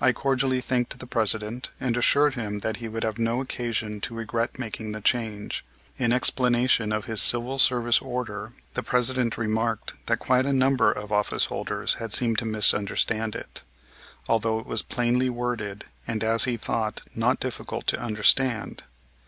[0.00, 4.12] I cordially thanked the President, and assured him that he would have no occasion to
[4.16, 5.64] regret making the change.
[5.98, 11.12] In explanation of his Civil Service order the President remarked that quite a number of
[11.12, 13.62] office holders had seemed to misunderstand it,
[14.28, 18.82] although it was plainly worded, and, as he thought, not difficult to understand.